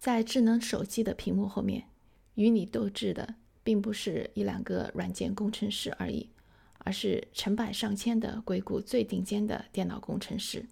[0.00, 1.90] 在智能手机的屏幕后面，
[2.34, 6.30] 与你斗智的并不是一两个软件工程师而已，
[6.78, 10.64] 而是成百上千的硅谷最顶尖的电脑工程师。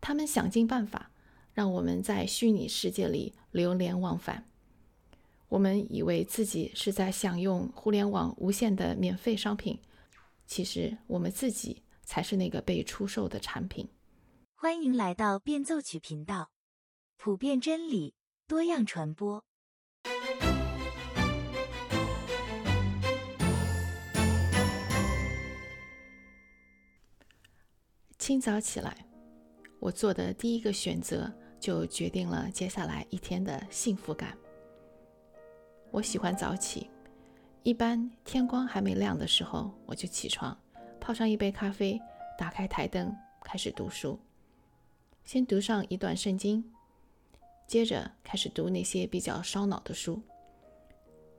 [0.00, 1.10] 他们想尽办法
[1.52, 4.46] 让我们在虚拟世界里流连忘返。
[5.48, 9.80] 我们以为自己是在享用互联网无限的免费商品，
[10.46, 13.88] 其实我们自己才是那个被出售的产品。
[14.54, 16.52] 欢迎来到变奏曲频道，
[17.16, 18.14] 普遍真理。
[18.50, 19.40] 多样传播。
[28.18, 29.06] 清早起来，
[29.78, 34.36] 我做的第一个选择就决定了接下来一天的幸福感。
[35.92, 36.90] 我喜欢早起，
[37.62, 40.60] 一般天光还没亮的时候我就起床，
[41.00, 42.00] 泡上一杯咖啡，
[42.36, 44.18] 打开台灯，开始读书。
[45.22, 46.68] 先读上一段圣经。
[47.70, 50.20] 接着开始读那些比较烧脑的书。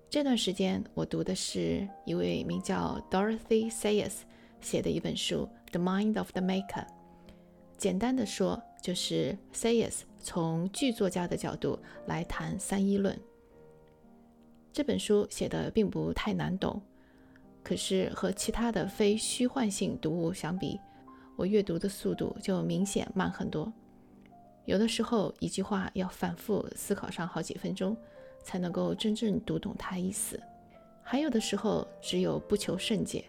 [0.10, 4.20] 这段时间，我读的是一位名叫 Dorothy Sayers
[4.62, 6.86] 写的一本书《The Mind of the Maker》。
[7.78, 13.20] 简单的说，就是 Sayers 从剧作家的角度来谈三一论。
[14.72, 16.82] 这本书写的并不太难懂，
[17.62, 20.80] 可是和其他的非虚幻性读物相比，
[21.36, 23.70] 我阅读的速度就明显慢很多。
[24.72, 27.94] 有的时候，一句话要反复思考上好几分钟，
[28.42, 30.38] 才能够真正读懂它意思；
[31.04, 33.26] 还有的时候，只有不求甚解，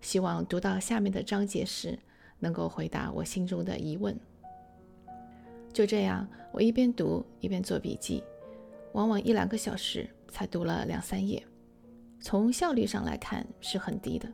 [0.00, 1.98] 希望读到下面的章节时，
[2.38, 4.18] 能够回答我心中的疑问。
[5.70, 8.24] 就这样，我一边读一边做笔记，
[8.94, 11.46] 往往一两个小时才读了两三页，
[12.22, 14.26] 从效率上来看是很低的。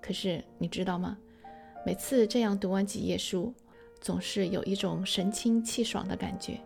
[0.00, 1.18] 可是你知道吗？
[1.84, 3.52] 每次这样读完几页书，
[4.00, 6.60] 总是有一种神清气爽的感觉，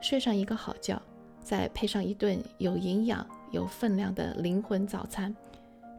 [0.00, 1.00] 睡上一个好觉，
[1.40, 5.34] 再配上一顿有营养、有分量的灵魂早餐，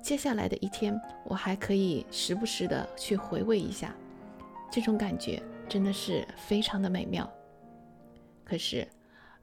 [0.02, 3.94] 接下来的一天，我还可以时不时的去回味一下，
[4.72, 7.30] 这种感觉真的是非常的美妙。
[8.44, 8.88] 可是，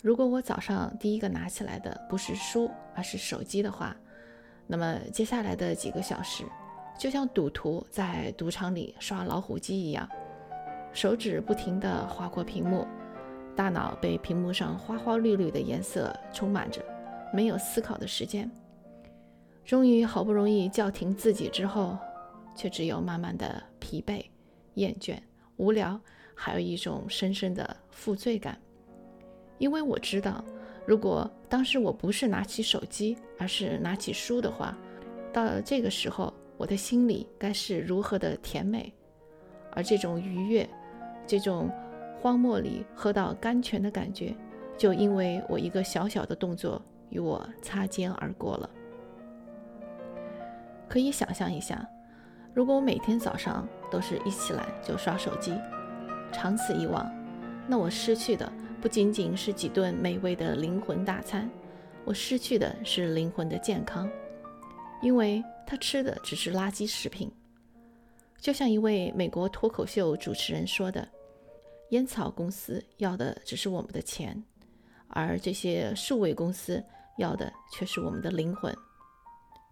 [0.00, 3.97] 如果我早上第一个拿起来的不是书，而是手机的话，
[4.69, 6.44] 那么接下来的几个小时，
[6.97, 10.09] 就像赌徒在赌场里刷老虎机一样。
[10.92, 12.86] 手指不停地划过屏幕，
[13.56, 16.84] 大脑被屏幕上花花绿绿的颜色充满着，
[17.32, 18.50] 没有思考的时间。
[19.64, 21.97] 终于好不容易叫停自己之后，
[22.54, 24.25] 却只有慢慢的疲惫、
[24.75, 25.16] 厌倦、
[25.56, 25.98] 无聊，
[26.34, 28.59] 还有一种深深的负罪感。
[29.59, 30.44] 因为我知道，
[30.84, 34.76] 如果当时我不是拿起手机，而是拿起书的话，
[35.32, 38.92] 到了这个时候，我的心里该是如何的甜美，
[39.70, 40.69] 而这种愉悦。
[41.32, 41.70] 这种
[42.20, 44.34] 荒漠里喝到甘泉的感觉，
[44.76, 48.69] 就因为我一个小小的动作与我擦肩而过了。
[50.91, 51.88] 可以想象一下，
[52.53, 55.54] 如果我每天早上都是一起来就刷手机，
[56.31, 57.10] 长此以往，
[57.66, 61.48] 那我失去的不仅仅是几顿美味的灵魂大餐，
[62.04, 64.06] 我失去的是灵魂的健康，
[65.00, 67.32] 因为他吃的只是垃圾食品。
[68.38, 71.09] 就像一位美国脱口秀主持人说的
[71.92, 74.42] ：“烟草公司要的只是我们的钱，
[75.08, 76.82] 而这些数位公司
[77.19, 78.75] 要的却是我们的灵魂。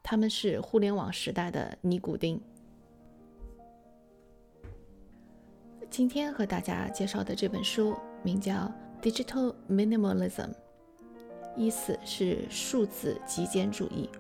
[0.03, 2.39] 他们是互联网时代的尼古丁。”
[5.89, 8.53] 今天和大家介绍的这本书名叫
[9.03, 10.49] 《Digital Minimalism》，
[11.57, 14.11] 意思是数字极简主义。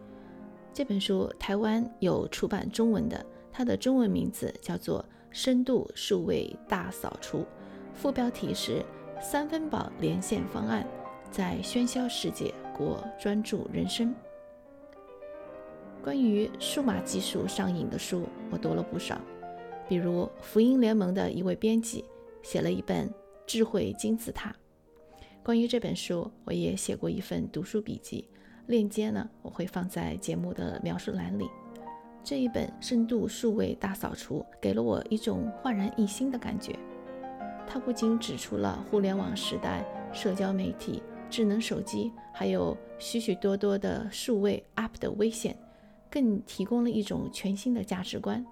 [0.72, 3.24] 这本书台湾有出版中文的。
[3.52, 7.40] 它的中文名字叫做《深度数位大扫除》，
[8.00, 8.82] 副标题是
[9.20, 10.86] “三分饱连线方案，
[11.30, 14.14] 在喧嚣世界过专注人生”。
[16.02, 19.20] 关于数码技术上瘾的书，我读了不少，
[19.86, 22.02] 比如福音联盟的一位编辑
[22.42, 23.06] 写了一本
[23.46, 24.50] 《智慧金字塔》。
[25.42, 28.26] 关于这本书，我也写过一份读书笔记，
[28.64, 31.50] 链接呢我会放在节目的描述栏里。
[32.24, 36.74] 这一本深度数位大扫除给了我一种焕然一新的感觉。
[37.72, 41.00] 它不仅指出了互联网时代、社交媒体、
[41.30, 45.56] 智能手机，还有许许多多的数位 App 的危险，
[46.10, 48.44] 更提供了一种全新的价值观，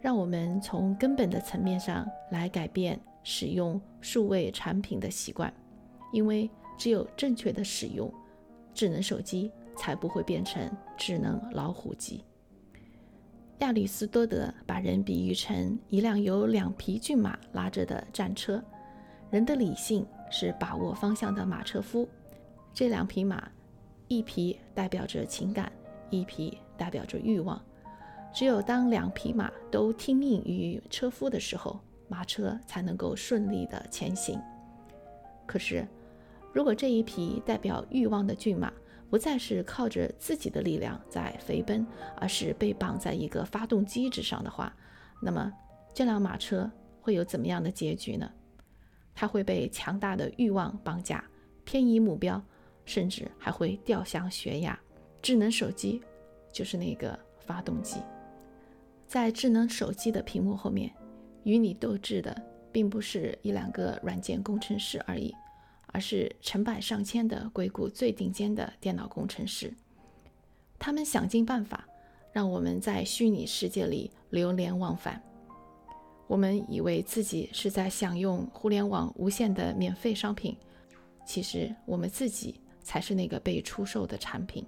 [0.00, 5.52] 让我们从根本的层面上来改变使用数位产品的习惯。
[6.12, 6.48] 因为
[6.78, 8.08] 只有正确的使用
[8.72, 12.24] 智能手机，才不会变成智能老虎机。
[13.60, 18.62] 亚里士多德把人比喻成一辆由两匹骏马拉着的战车，
[19.30, 22.06] 人的理性是把握方向的马车夫。
[22.74, 23.50] 这两匹马，
[24.08, 25.72] 一匹代表着情感，
[26.10, 27.58] 一匹代表着欲望。
[28.30, 34.38] 只有当两匹马都听命于车夫的时候，马车才能够顺利的前行。
[35.46, 35.88] 可是，
[36.52, 38.70] 如果这一匹代表欲望的骏马
[39.16, 41.86] 不再是靠着自己的力量在飞奔，
[42.18, 44.70] 而是被绑在一个发动机之上的话，
[45.22, 45.50] 那么
[45.94, 46.70] 这辆马车
[47.00, 48.30] 会有怎么样的结局呢？
[49.14, 51.24] 它会被强大的欲望绑架，
[51.64, 52.44] 偏移目标，
[52.84, 54.78] 甚至还会掉向悬崖。
[55.22, 56.02] 智能手机
[56.52, 58.02] 就是那个发动机，
[59.06, 60.92] 在智能手机的屏幕后面，
[61.44, 62.36] 与你斗智的
[62.70, 65.34] 并不是一两个软件工程师而已。
[65.96, 69.72] 而是成百上千的硅谷最顶尖的电脑工程师，
[70.78, 71.88] 他们想尽办法
[72.34, 75.22] 让我们在虚拟世界里流连忘返。
[76.26, 80.54] 我们以为自己是在享用互联网无限的免费商品，
[81.24, 84.66] 其实我们自己才是那个被出售的产品。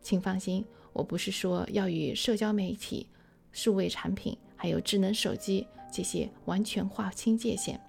[0.00, 3.08] 请放心，我不是说要与社交媒体、
[3.50, 7.80] 数位产品还有智能手机这些完全划清界限，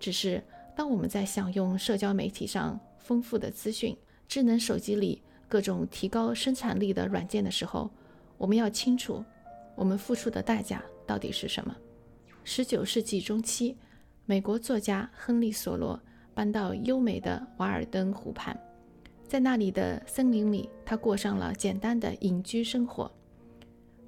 [0.00, 0.42] 只是。
[0.78, 3.96] 当我们在享用社交媒体上丰富的资讯、
[4.28, 7.90] 智能手机里各种提高生产力的软件的时候，
[8.36, 9.24] 我们要清楚，
[9.74, 11.74] 我们付出的代价到底是什么。
[12.44, 13.74] 十九世纪中期，
[14.24, 16.00] 美国作家亨利·索罗
[16.32, 18.56] 搬到优美的瓦尔登湖畔，
[19.26, 23.10] 在那里的森林里，他过上了简单的隐居生活。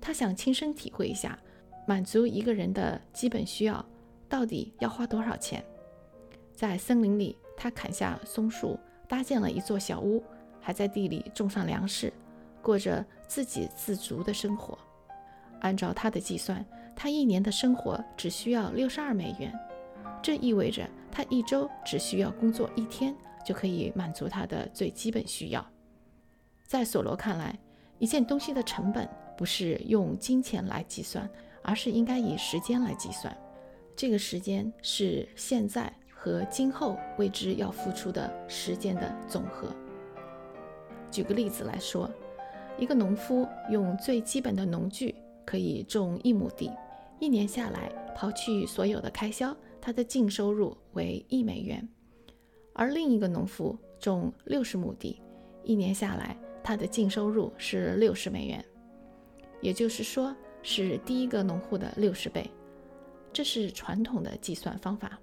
[0.00, 1.36] 他想亲身体会一下，
[1.84, 3.84] 满足一个人的基本需要
[4.28, 5.64] 到底要花多少钱。
[6.60, 8.78] 在森林里，他砍下松树，
[9.08, 10.22] 搭建了一座小屋，
[10.60, 12.12] 还在地里种上粮食，
[12.60, 14.78] 过着自给自足的生活。
[15.62, 16.62] 按照他的计算，
[16.94, 19.58] 他一年的生活只需要六十二美元，
[20.22, 25.66] 这意味着他一周只需要工作一天就可以满足他的最基本需要。
[26.66, 27.58] 在索罗看来，
[27.98, 31.26] 一件东西的成本不是用金钱来计算，
[31.62, 33.34] 而是应该以时间来计算。
[33.96, 35.90] 这个时间是现在。
[36.22, 39.74] 和今后为之要付出的时间的总和。
[41.10, 42.10] 举个例子来说，
[42.78, 45.14] 一个农夫用最基本的农具
[45.46, 46.70] 可以种一亩地，
[47.20, 51.80] 一年下来，刨去所有的开销，他的净收入为一美元；
[52.74, 55.22] 而另一个农夫种六十亩地，
[55.64, 58.62] 一年下来，他的净收入是六十美元，
[59.62, 62.46] 也就是说，是第一个农户的六十倍。
[63.32, 65.18] 这是传统的计算方法。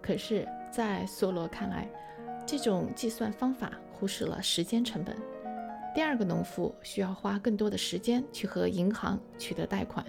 [0.00, 1.88] 可是，在梭罗看来，
[2.46, 5.16] 这种计算方法忽视了时间成本。
[5.94, 10.04] 第二个农夫需要花更多的时间去和银行取得贷款，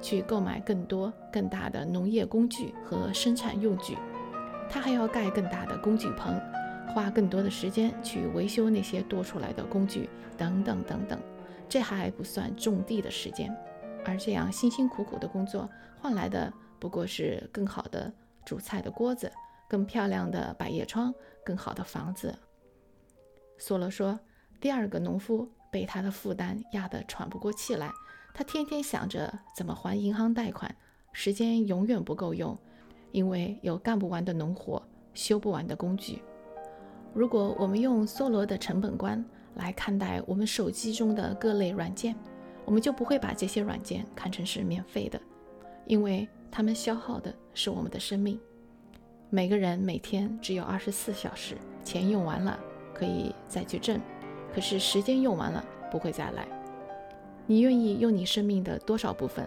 [0.00, 3.96] 去购买更多更大的农业工具和生产用具。
[4.68, 6.40] 他还要盖更大的工具棚，
[6.94, 10.08] 花更多的时间去维修那些多出来的工具，
[10.38, 11.18] 等等等等。
[11.68, 13.54] 这还不算种地的时间，
[14.04, 18.12] 而这样辛辛苦苦的工作换来的不过是更好的。
[18.44, 19.30] 煮菜的锅子，
[19.68, 21.12] 更漂亮的百叶窗，
[21.44, 22.36] 更好的房子。
[23.58, 24.18] 索罗说
[24.60, 27.90] ：“第二个农夫被他的负担压得喘不过气来，
[28.34, 30.74] 他天天想着怎么还银行贷款，
[31.12, 32.58] 时间永远不够用，
[33.12, 34.82] 因为有干不完的农活，
[35.14, 36.22] 修不完的工具。
[37.12, 39.24] 如果我们用梭罗的成本观
[39.54, 42.14] 来看待我们手机中的各类软件，
[42.64, 45.20] 我们就不会把这些软件看成是免费的，
[45.86, 48.38] 因为。”他们消耗的是我们的生命。
[49.28, 52.56] 每个人每天只有二十四小时，钱用完了
[52.94, 54.00] 可以再去挣，
[54.54, 56.46] 可是时间用完了不会再来。
[57.44, 59.44] 你愿意用你生命的多少部分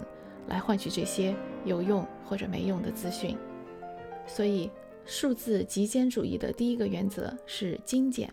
[0.49, 1.33] 来换取这些
[1.63, 3.37] 有用或者没用的资讯？
[4.27, 4.69] 所以，
[5.05, 8.29] 数字极简主义的第一个原则是精简，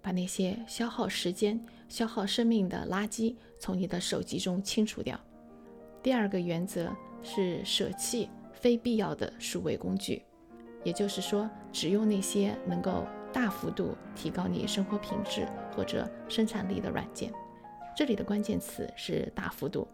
[0.00, 5.18] 把那些消耗时间、消耗生命的垃圾从你的手机中清除掉。
[6.00, 6.94] 第二个原则。
[7.24, 10.22] 是舍弃非必要的数位工具，
[10.84, 17.32] 也就是说，只用那些能够大幅度提高你生活品质或者生产力的软件。
[17.96, 19.88] 这里的关键词是大幅度，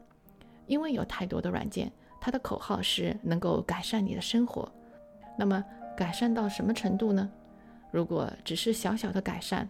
[0.67, 4.71] 因为有太多的软件，它的口号是能够改善你的生活。
[5.39, 5.65] 那么，
[5.97, 7.31] 改善到什么程度呢？
[7.93, 9.69] 如果只是小小的改善，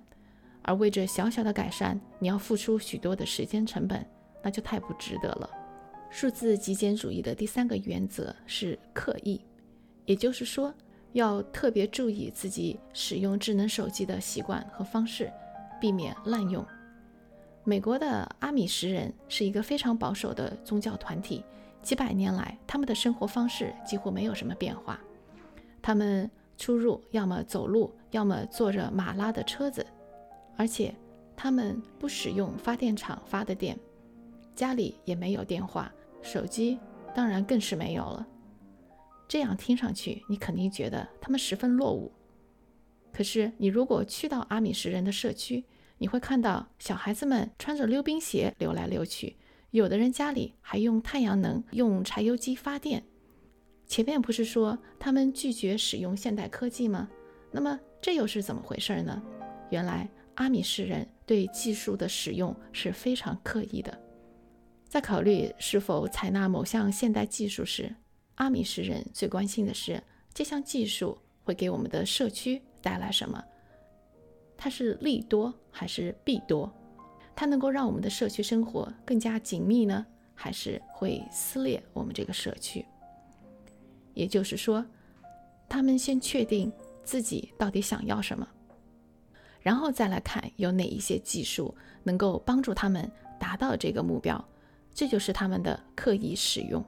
[0.63, 4.07] 而为这小小的改善你要付出许多的时间成本，
[4.43, 5.51] 那就太不值得了。
[6.11, 9.41] 数字极简主义的第三个原则是刻意，
[10.05, 10.75] 也就是说，
[11.13, 15.31] 要特别注意自己使用智能手机的习惯和方式，
[15.81, 16.67] 避免滥用。
[17.63, 21.45] 美国的阿米什人是一个非常保守的宗教团体，
[21.81, 25.01] 几百年来，他们的生活方式几乎没有什么变化。
[25.81, 29.87] 他们出入，要么走路，要么坐着马拉的车子，
[30.57, 30.93] 而且
[31.37, 33.79] 他们不使用发电厂发的电，
[34.57, 36.79] 家里也没有电话、手机，
[37.15, 38.27] 当然更是没有了。
[39.29, 42.11] 这样听上去，你肯定觉得他们十分落伍。
[43.13, 45.65] 可是，你如果去到阿米什人的社区，
[45.99, 49.37] 你会看到小孩子们穿着溜冰鞋溜来溜去，
[49.71, 53.05] 有的人家里还用太阳能、用柴油机发电。
[53.87, 57.09] 前面不是说他们拒绝使用现代科技吗？
[57.51, 59.23] 那么这又是怎么回事呢？
[59.71, 64.01] 原来阿米什人对技术的使用是非常刻意的。
[64.91, 67.95] 在考虑是否采纳某项现代技术时，
[68.35, 70.03] 阿米什人最关心的是
[70.35, 72.61] 这项技术会给我们的社区。
[72.83, 73.41] 带来什么？
[74.57, 76.69] 它是利多还是弊多？
[77.37, 80.05] 它能够让我们的社区生活更加紧密呢，
[80.35, 82.85] 还是会撕裂我们这个社区？
[84.15, 84.85] 也就是说，
[85.69, 86.73] 他们先确定
[87.05, 88.49] 自己到底想要什么，
[89.61, 94.43] 然后再来看有哪一些技术能够帮助他们达到这个目标，
[94.95, 96.85] 这就是他们的刻意使用。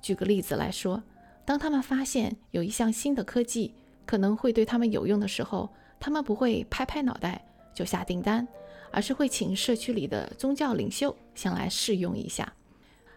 [0.00, 1.02] 举个例子来说，
[1.44, 3.74] 当他们发现有一项新的科技，
[4.06, 5.68] 可能会对他们有用的时候，
[5.98, 7.44] 他们不会拍拍脑袋
[7.74, 8.46] 就下订单，
[8.90, 12.52] 而是会请社区里的宗教领袖先来试用一下。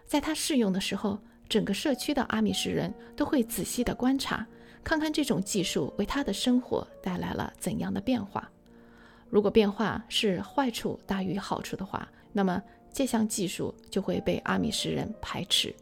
[0.06, 4.46] 在他试用的时候，整个社区的阿米什人都会仔细的观察，
[4.84, 8.50] 看看这种技术为他的生活带来了怎样的变化。
[9.30, 12.62] 如果变化是坏处大于好处的话，那么
[12.92, 15.74] 这项技术就会被阿米什人排斥。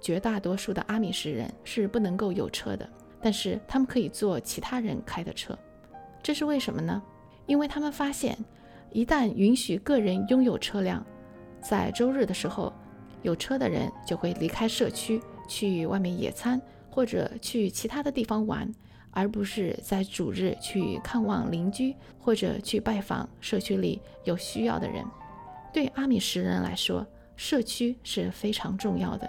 [0.00, 2.88] 绝大多数的阿米什人是不能够有车的。
[3.22, 5.58] 但是他们可以坐其他人开的车，
[6.22, 7.02] 这是为什么呢？
[7.46, 8.36] 因为他们发现，
[8.92, 11.02] 一旦允许个人拥有车辆，
[11.62, 12.70] 在周日的时候，
[13.22, 16.60] 有车的人就会离开社区去外面野餐，
[16.90, 18.70] 或者去其他的地方玩，
[19.10, 25.02] 而不是在主日去看望邻居或者去拜访社区里有需要的人。
[25.74, 27.04] 对阿米什人来说，
[27.34, 29.28] 社区是非常重要的，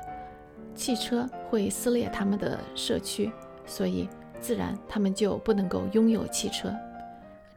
[0.75, 3.31] 汽车会撕裂他们的社区。
[3.65, 4.07] 所以，
[4.39, 6.71] 自然他们就不能够拥有汽车，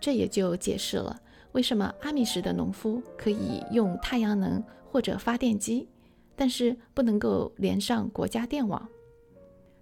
[0.00, 1.14] 这也就解释了
[1.52, 5.86] 为什么阿米什的农夫可以用太阳能或者发电机，
[6.34, 8.88] 但是不能够连上国家电网。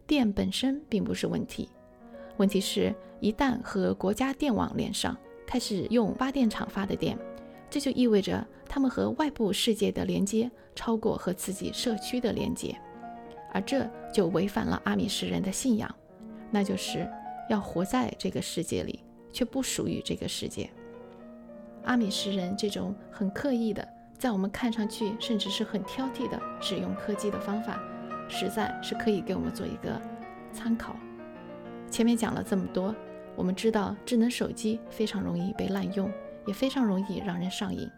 [0.04, 1.70] 电本身并不是问题，
[2.38, 7.16] 问题是，一旦和国家电网连上，开始用发电厂发的电，
[7.70, 12.76] 这就意味着他们和外部世界的连接超过和自己社区的连接，
[13.52, 15.92] 而这就违反了阿米什人的信仰。
[16.50, 17.08] 那就是
[17.48, 19.00] 要活在这个世界里，
[19.32, 20.70] 却不属于这个世界。
[21.84, 23.86] 阿米什人这种很刻意的，
[24.18, 27.80] 在我们看上去甚至是很挑剔的使用科技的方法，
[28.28, 30.00] 实在是可以给我们做一个
[30.52, 30.96] 参考。
[31.90, 32.94] 前面讲了这么多，
[33.36, 36.10] 我们知道智能手机非常容易被滥用，
[36.46, 37.88] 也非常容易让人上瘾。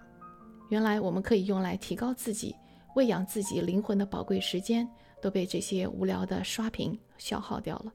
[0.68, 2.54] 原来我们可以用来提高自己、
[2.94, 4.88] 喂养自己灵魂的宝贵时间，
[5.20, 7.92] 都被这些无聊的刷屏消耗掉了。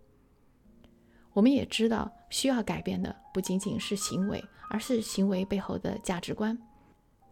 [1.34, 6.58] 我们也知道，需要改变的不仅仅是行为，而是行为背后的价值观。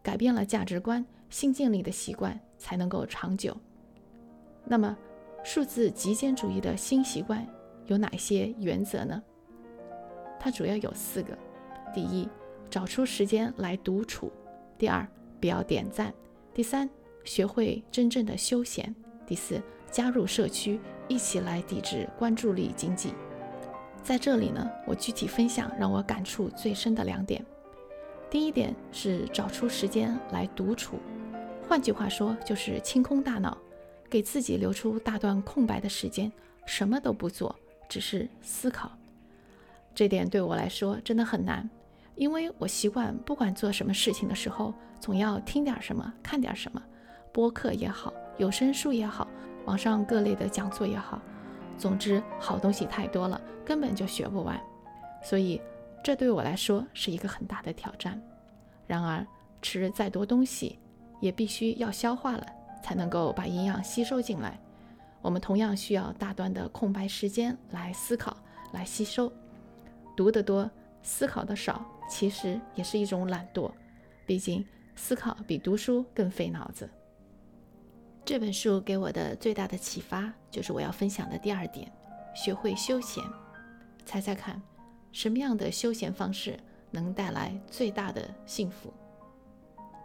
[0.04, 3.56] 改变了价值观，心境里的习惯才能够长久。
[4.66, 4.98] 那么，
[5.44, 7.48] 数字极简主义的新习惯
[7.86, 9.22] 有哪些原则呢？
[10.40, 11.38] 它主要有四个：
[11.94, 12.28] 第一，
[12.70, 14.32] 找出时间来独处；
[14.80, 15.08] 第二，
[15.42, 16.12] 不要点赞；
[16.54, 16.88] 第三，
[17.26, 18.94] 学会真正的休闲；
[19.26, 23.14] 第四，加入社区，一起来抵制关注力经济。
[24.04, 27.44] 在这里呢，我具体分享让我感触最深的两点。
[28.30, 30.98] 第一点是找出时间来独处，
[31.68, 33.58] 换句话说就是清空大脑，
[34.10, 36.32] 给自己留出大段空白的时间，
[36.66, 37.54] 什么都不做，
[37.90, 38.92] 只是思考。
[39.94, 41.70] 这点对我来说真的很难，
[42.22, 46.80] 因为我习惯不管做什么事情的时候，总要听点什么，看点什么，
[47.34, 49.28] 播客也好，有声书也好，
[49.66, 51.20] 网上各类的讲座也好。
[51.80, 54.62] 总之，好东西太多了，根本就学不完，
[55.24, 55.60] 所以
[56.04, 58.22] 这对我来说是一个很大的挑战。
[58.86, 59.26] 然而，
[59.60, 60.78] 吃再多东西，
[61.22, 62.46] 也必须要消化了，
[62.84, 64.60] 才能够把营养吸收进来。
[65.24, 68.38] 我们同样需要大段的空白时间来思考、
[68.74, 69.34] 来吸收。
[70.16, 70.70] 读得多，
[71.04, 73.72] 思考的少，其实也是一种懒惰。
[74.26, 74.66] 毕竟，
[74.96, 76.90] 思考比读书更费脑子。
[78.24, 81.92] 这本书给我的最大的启发，就是我要分享的第二点：
[82.36, 83.24] 学会休闲。
[84.06, 84.62] 猜猜看，
[85.12, 86.58] 什么样的休闲方式
[86.92, 88.94] 能带来最大的幸福？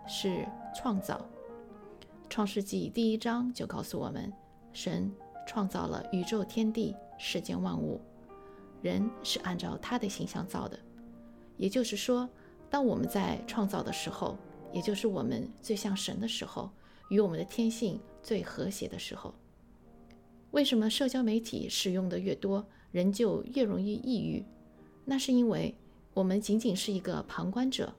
[0.06, 1.24] 是创造。
[2.28, 4.32] 创世纪第一章就告诉我们，
[4.72, 5.12] 神
[5.46, 8.00] 创造了宇宙天地、世间万物，
[8.82, 10.78] 人是按照他的形象造的。
[11.56, 12.28] 也就是说，
[12.68, 14.36] 当我们在创造的时候，
[14.72, 16.70] 也就是我们最像神的时候，
[17.08, 19.34] 与我们的天性最和谐的时候。
[20.52, 24.44] 为什么社交媒体使用的越多，人就越容易抑郁？
[25.04, 25.74] 那是因为
[26.14, 27.92] 我们仅仅是一个旁观者，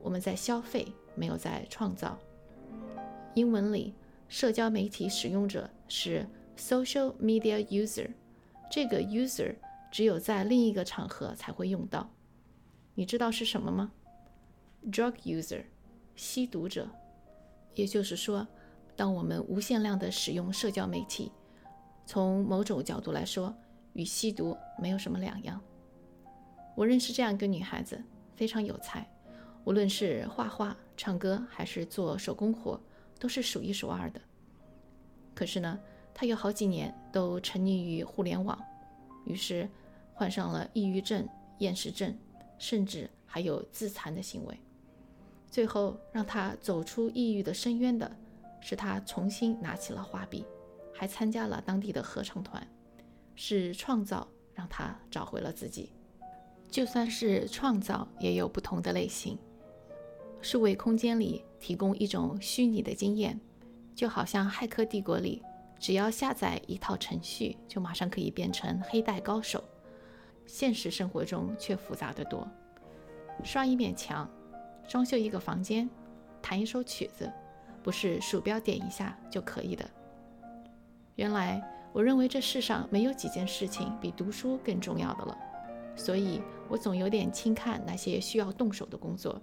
[0.00, 2.18] 我们在消费，没有在创造。
[3.34, 3.94] 英文里，
[4.28, 6.26] 社交媒体使用者是
[6.56, 8.10] social media user，
[8.70, 9.54] 这个 user
[9.90, 12.10] 只有在另一个场合才会用到。
[13.00, 13.90] 你知道是什么吗
[14.92, 15.64] ？drug user，
[16.14, 16.86] 吸毒者。
[17.74, 18.46] 也就是说，
[18.94, 21.32] 当我们无限量的使用社交媒体，
[22.04, 23.54] 从某种角度来说，
[23.94, 25.58] 与吸毒没有什么两样。
[26.74, 28.04] 我认识这样一个女孩子，
[28.36, 29.10] 非常有才，
[29.64, 32.78] 无论是画画、唱歌还是做手工活，
[33.18, 34.20] 都是数一数二的。
[35.34, 35.80] 可是呢，
[36.12, 38.62] 她有好几年都沉溺于互联网，
[39.24, 39.66] 于是
[40.12, 41.26] 患上了抑郁症、
[41.60, 42.14] 厌食症。
[42.60, 44.56] 甚至还有自残的行为。
[45.50, 48.16] 最后让他走出抑郁的深渊的，
[48.60, 50.44] 是他重新拿起了画笔，
[50.94, 52.64] 还参加了当地的合唱团。
[53.34, 55.90] 是创造让他找回了自己。
[56.68, 59.38] 就算是创造，也有不同的类型。
[60.42, 63.40] 数位空间里提供一种虚拟的经验，
[63.94, 65.42] 就好像《骇客帝国》里，
[65.78, 69.64] 只要下载一套程序，就马上可以变成黑带高手。
[70.50, 72.46] 现实生活中却复杂得多，
[73.44, 74.28] 刷一面墙，
[74.88, 75.88] 装修一个房间，
[76.42, 77.32] 弹一首曲子，
[77.84, 79.88] 不是鼠标点一下就可以的。
[81.14, 85.38] 原来我认为这世上没有几件事情比读书更重要的了，
[85.94, 89.40] 所以我总有点轻看那些需要动手的工作。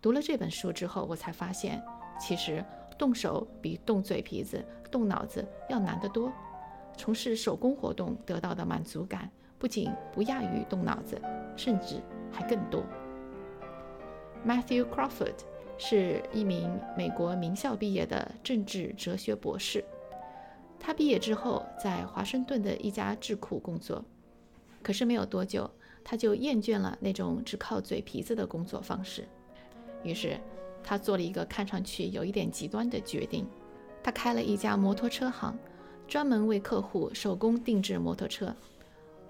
[0.00, 1.84] 读了这本书之后，我才发现，
[2.18, 2.64] 其实
[2.96, 6.32] 动手比动嘴皮子、动脑子要难得多。
[6.96, 9.30] 从事手工活动得到的满足感。
[9.58, 11.20] 不仅不亚于动脑子，
[11.56, 12.82] 甚至还更多。
[14.46, 15.36] Matthew Crawford
[15.78, 19.84] 是一名美国名校毕业的政治哲学博士。
[20.78, 24.04] 他毕业之后在华盛顿的一家智库工作，
[24.82, 25.70] 可是没有多久，
[26.04, 29.26] 他就厌倦了那种只靠嘴皮子的工作方式。
[30.02, 30.38] 于是，
[30.82, 33.46] 他做了一个看上去有一点极端的决定：
[34.02, 35.56] 他开了一家摩托车行，
[36.06, 38.54] 专门为客户手工定制摩托车。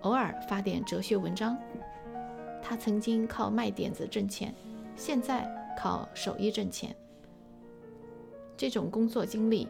[0.05, 1.59] 偶尔发点哲学文章。
[2.63, 4.55] 他曾经靠卖点子挣钱，
[4.97, 5.47] 现在
[5.79, 6.95] 靠手艺挣钱。
[8.57, 9.69] 这种工作经历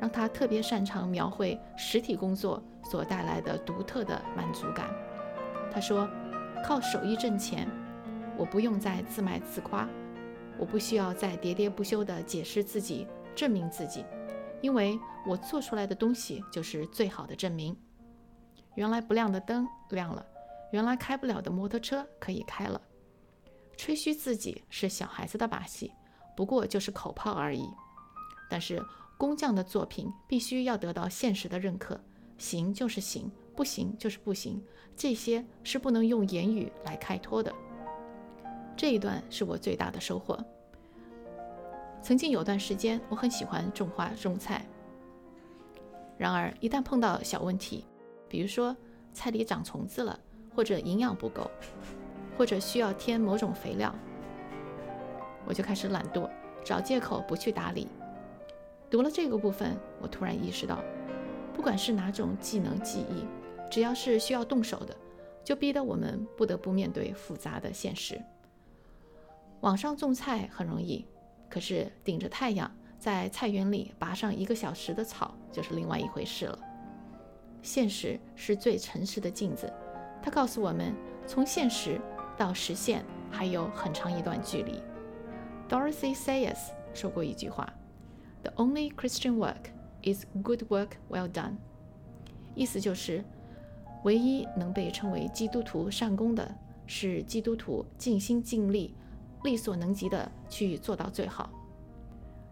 [0.00, 4.88] 让他特别擅长描绘实体工作所带来的独特的满足感。
[5.72, 6.08] 他说
[6.64, 7.68] ：“靠手艺挣钱，
[8.36, 9.88] 我不用再自卖自夸，
[10.58, 14.04] 我不需要再喋喋不休地解释自己、证明自己，
[14.60, 17.76] 因为我做出来的东西就是最好的证明。”
[18.74, 20.24] 原来不亮的灯亮了，
[20.70, 22.80] 原来开不了的摩托车可以开了。
[23.76, 25.92] 吹嘘自己是小孩子的把戏，
[26.36, 27.68] 不过就是口炮而已。
[28.48, 28.82] 但是
[29.16, 31.98] 工匠的作品必须要得到现实的认可，
[32.38, 34.62] 行就是行，不行就是不行，
[34.96, 37.52] 这些是不能用言语来开脱的。
[38.76, 40.38] 这一段是我最大的收获。
[42.02, 44.66] 曾经有段时间，我很喜欢种花种菜，
[46.18, 47.84] 然而一旦碰到小问题，
[48.32, 48.74] 比如说
[49.12, 50.18] 菜里长虫子了，
[50.56, 51.50] 或者营养不够，
[52.38, 53.94] 或者需要添某种肥料，
[55.44, 56.30] 我就开始懒惰，
[56.64, 57.86] 找借口不去打理。
[58.90, 60.82] 读了这个部分，我突然意识到，
[61.52, 63.26] 不管是哪种技能技艺，
[63.70, 64.96] 只要是需要动手的，
[65.44, 68.18] 就逼得我们不得不面对复杂的现实。
[69.60, 71.04] 网上种菜很容易，
[71.50, 76.58] 可是顶着太阳在菜园里拔上一个小时的草，就是另外一回事了。
[77.62, 79.72] 现实是最诚实的镜子，
[80.20, 80.94] 它告诉我们，
[81.26, 82.00] 从现实
[82.36, 84.82] 到实现还有很长一段距离。
[85.68, 86.58] Dorothy Sayers
[86.92, 87.72] 说过一句话
[88.42, 89.70] ：“The only Christian work
[90.02, 91.54] is good work well done。”
[92.54, 93.24] 意思就是，
[94.04, 96.54] 唯一能被称为基督徒善功的
[96.86, 98.94] 是基督徒尽心尽力、
[99.44, 101.50] 力所能及的去做到最好。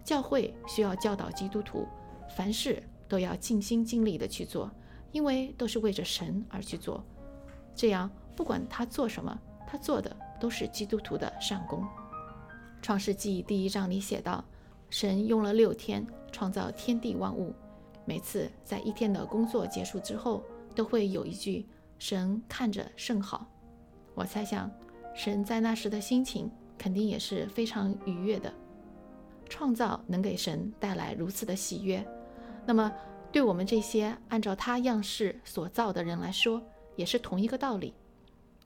[0.02, 1.86] 教会需要教导基督徒，
[2.34, 4.70] 凡事都要尽心尽力的去做。
[5.12, 7.04] 因为都是为着神而去做，
[7.74, 11.84] 这样不管他做什么，他做的都是基督徒的善功。
[12.80, 14.44] 创世纪第一章里写道
[14.88, 17.52] ：“神用了六天创造天地万物，
[18.04, 20.44] 每次在一天的工作结束之后，
[20.74, 21.66] 都会有一句
[21.98, 23.46] ‘神看着甚好’。
[24.14, 24.70] 我猜想，
[25.14, 28.52] 神在那时的心情肯定也是非常愉悦的。
[29.48, 32.06] 创造能给神带来如此的喜悦，
[32.64, 32.90] 那么。”
[33.32, 36.62] 对我们这些按照他样式所造的人来说，
[36.96, 37.94] 也是同一个道理。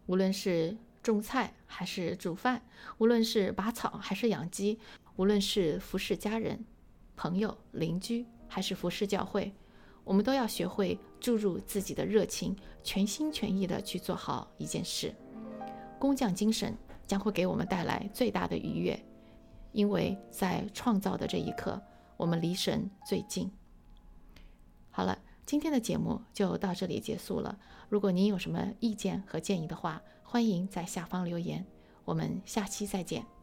[0.07, 2.62] 无论是种菜还是煮饭，
[2.98, 4.79] 无论是拔草还是养鸡，
[5.16, 6.64] 无论是服侍家人、
[7.14, 9.53] 朋友、邻居，还是服侍教会，
[10.03, 15.14] 我们都要学会注入自己的热情，全心全意地去做好一件事。
[15.98, 16.74] 工匠精神
[17.07, 18.98] 将会给我们带来最大的愉悦，
[19.72, 21.81] 因为在创造的这一刻，
[22.16, 23.50] 我们离神最近。
[24.96, 25.18] 好了。
[25.44, 27.59] 今天的节目就到这里结束了。
[27.90, 31.66] 如果您有什么意见和建议的话，欢迎在下方留言。
[32.07, 33.33] 我们下期再见。